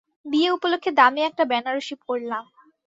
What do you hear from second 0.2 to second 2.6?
বিয়ে উপলক্ষে দামি একটা বেনারসি পড়লাম।